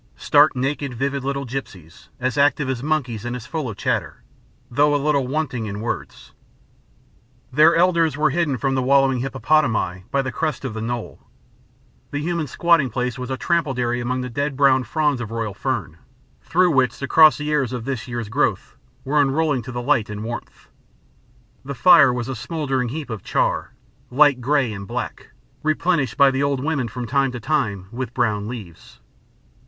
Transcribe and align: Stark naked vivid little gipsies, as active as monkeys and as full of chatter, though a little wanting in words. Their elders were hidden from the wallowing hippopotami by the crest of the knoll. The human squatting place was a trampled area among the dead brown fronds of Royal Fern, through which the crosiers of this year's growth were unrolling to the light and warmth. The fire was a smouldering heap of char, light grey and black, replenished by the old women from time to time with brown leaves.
Stark 0.17 0.55
naked 0.55 0.95
vivid 0.95 1.23
little 1.23 1.45
gipsies, 1.45 2.09
as 2.19 2.35
active 2.35 2.67
as 2.67 2.81
monkeys 2.81 3.23
and 3.23 3.35
as 3.35 3.45
full 3.45 3.69
of 3.69 3.77
chatter, 3.77 4.23
though 4.71 4.95
a 4.95 5.05
little 5.05 5.27
wanting 5.27 5.67
in 5.67 5.79
words. 5.79 6.31
Their 7.53 7.75
elders 7.75 8.17
were 8.17 8.31
hidden 8.31 8.57
from 8.57 8.73
the 8.73 8.81
wallowing 8.81 9.19
hippopotami 9.19 10.05
by 10.09 10.23
the 10.23 10.31
crest 10.31 10.65
of 10.65 10.73
the 10.73 10.81
knoll. 10.81 11.19
The 12.09 12.17
human 12.17 12.47
squatting 12.47 12.89
place 12.89 13.19
was 13.19 13.29
a 13.29 13.37
trampled 13.37 13.77
area 13.77 14.01
among 14.01 14.21
the 14.21 14.29
dead 14.31 14.57
brown 14.57 14.85
fronds 14.85 15.21
of 15.21 15.29
Royal 15.29 15.53
Fern, 15.53 15.97
through 16.41 16.71
which 16.71 16.97
the 16.97 17.07
crosiers 17.07 17.71
of 17.71 17.85
this 17.85 18.07
year's 18.07 18.27
growth 18.27 18.75
were 19.05 19.21
unrolling 19.21 19.61
to 19.61 19.71
the 19.71 19.83
light 19.83 20.09
and 20.09 20.23
warmth. 20.23 20.69
The 21.63 21.75
fire 21.75 22.11
was 22.11 22.27
a 22.27 22.35
smouldering 22.35 22.89
heap 22.89 23.11
of 23.11 23.21
char, 23.23 23.73
light 24.09 24.41
grey 24.41 24.73
and 24.73 24.87
black, 24.87 25.27
replenished 25.61 26.17
by 26.17 26.31
the 26.31 26.41
old 26.41 26.59
women 26.59 26.87
from 26.87 27.05
time 27.05 27.31
to 27.33 27.39
time 27.39 27.85
with 27.91 28.15
brown 28.15 28.47
leaves. 28.47 28.99